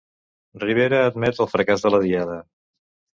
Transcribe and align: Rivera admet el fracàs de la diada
Rivera 0.61 1.01
admet 1.09 1.41
el 1.45 1.49
fracàs 1.51 1.85
de 1.89 1.91
la 1.97 1.99
diada 2.07 2.39